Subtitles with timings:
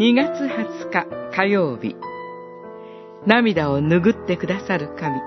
[0.00, 1.06] 2月20日
[1.36, 1.94] 火曜日
[3.26, 5.20] 涙を拭ってくださる神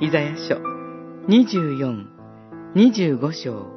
[0.00, 0.56] イザヤ書
[1.28, 2.06] 24、
[2.74, 3.68] 25章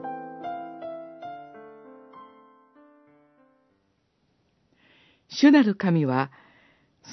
[5.30, 6.32] 主なる神は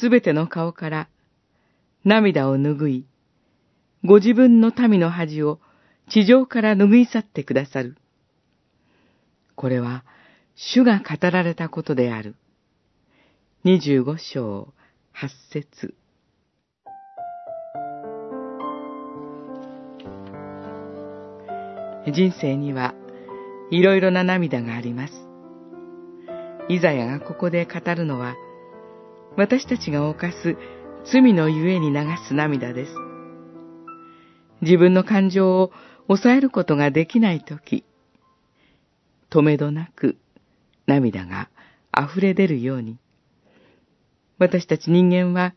[0.00, 1.10] すべての顔から
[2.06, 3.06] 涙を拭い、
[4.02, 5.60] ご自分の民の恥を
[6.08, 7.98] 地上から拭い去ってくださる。
[9.56, 10.06] これは
[10.54, 12.34] 主が語られたことである。
[13.68, 14.72] 25章
[15.14, 15.94] 8節
[22.10, 22.94] 人生には
[23.70, 25.12] いろいろな涙があります。
[26.70, 28.36] イザヤがここで語るのは、
[29.36, 30.56] 私たちが犯す
[31.04, 32.94] 罪のゆえに流す涙です。
[34.62, 35.72] 自分の感情を
[36.06, 37.84] 抑えることができないとき、
[39.28, 40.16] 止めどなく
[40.86, 41.50] 涙が
[41.94, 42.96] 溢れ出るように、
[44.38, 45.54] 私たち人間は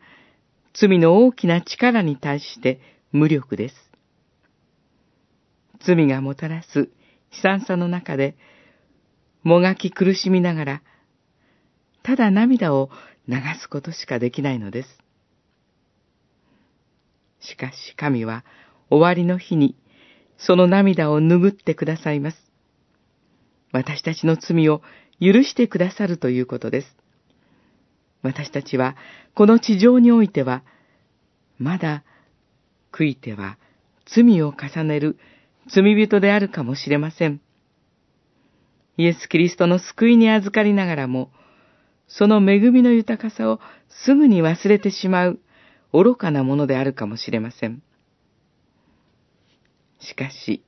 [0.73, 2.79] 罪の大きな力に対して
[3.11, 3.75] 無力です。
[5.85, 6.89] 罪がもたらす
[7.31, 8.35] 悲惨さの中で、
[9.43, 10.81] もがき苦しみながら、
[12.03, 12.89] ただ涙を
[13.27, 14.89] 流すことしかできないのです。
[17.39, 18.43] しかし神は
[18.89, 19.75] 終わりの日に
[20.37, 22.37] その涙を拭ってくださいます。
[23.71, 24.81] 私たちの罪を
[25.19, 27.00] 許してくださるということです。
[28.21, 28.95] 私たちは
[29.33, 30.63] この地上においては、
[31.57, 32.03] まだ
[32.91, 33.57] 悔いては
[34.05, 35.17] 罪を重ねる
[35.67, 37.41] 罪人であるかもしれません。
[38.97, 41.31] イエス・キリストの救いに預かりながらも、
[42.07, 45.39] その恵みの豊かさをすぐに忘れてしまう
[45.93, 47.81] 愚かなものであるかもしれません。
[49.99, 50.63] しかし、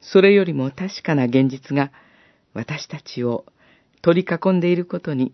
[0.00, 1.92] それよりも確かな現実が
[2.54, 3.44] 私たちを
[4.02, 5.32] 取り囲んでいることに、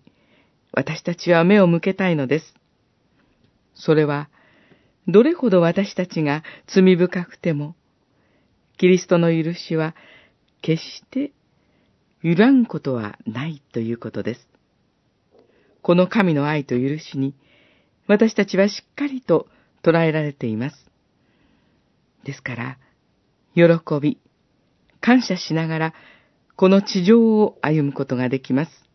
[0.72, 2.54] 私たちは目を向けたいのです。
[3.74, 4.28] それは、
[5.06, 7.74] どれほど私たちが罪深くても、
[8.76, 9.94] キリストの許しは
[10.62, 11.32] 決して
[12.22, 14.48] 揺らんことはないということです。
[15.82, 17.34] この神の愛と許しに、
[18.06, 19.48] 私たちはしっかりと
[19.82, 20.90] 捉えられています。
[22.24, 22.78] ですから、
[23.54, 23.64] 喜
[24.00, 24.18] び、
[25.00, 25.94] 感謝しながら、
[26.56, 28.87] この地上を歩むことができます。